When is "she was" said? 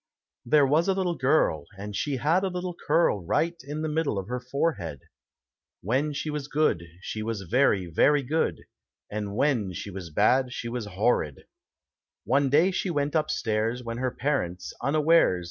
6.11-6.47, 7.01-7.43, 9.73-10.09, 10.53-10.87